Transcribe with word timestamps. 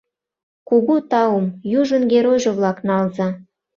Кугу 0.67 0.95
таум, 1.11 1.45
южын 1.79 2.03
геройжо-влак, 2.11 2.77
налза! 2.87 3.27